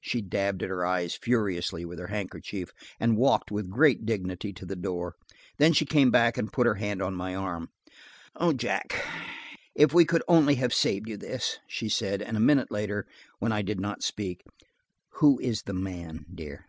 She 0.00 0.20
dabbed 0.22 0.64
at 0.64 0.70
her 0.70 0.84
eyes 0.84 1.14
furiously 1.14 1.84
with 1.84 2.00
her 2.00 2.08
handkerchief, 2.08 2.70
and 2.98 3.16
walked 3.16 3.52
with 3.52 3.70
great 3.70 4.04
dignity 4.04 4.52
to 4.54 4.66
the 4.66 4.74
door. 4.74 5.14
Then 5.58 5.72
she 5.72 5.84
came 5.86 6.10
back 6.10 6.36
and 6.36 6.52
put 6.52 6.66
her 6.66 6.74
hand 6.74 7.00
on 7.00 7.14
my 7.14 7.32
arm. 7.36 7.68
"Oh, 8.34 8.52
Jack, 8.52 9.00
if 9.76 9.94
we 9.94 10.04
could 10.04 10.24
only 10.26 10.56
have 10.56 10.74
saved 10.74 11.08
you 11.08 11.16
this!" 11.16 11.60
she 11.68 11.88
said, 11.88 12.20
and 12.20 12.36
a 12.36 12.40
minute 12.40 12.72
later, 12.72 13.06
when 13.38 13.52
I 13.52 13.62
did 13.62 13.78
not 13.78 14.02
speak: 14.02 14.42
"Who 15.20 15.38
is 15.38 15.62
the 15.62 15.74
man, 15.74 16.26
dear?" 16.34 16.66